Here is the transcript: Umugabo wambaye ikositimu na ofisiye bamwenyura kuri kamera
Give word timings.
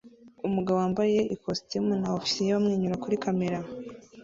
Umugabo 0.47 0.77
wambaye 0.83 1.19
ikositimu 1.35 1.91
na 2.01 2.07
ofisiye 2.17 2.49
bamwenyura 2.55 3.01
kuri 3.03 3.15
kamera 3.23 3.59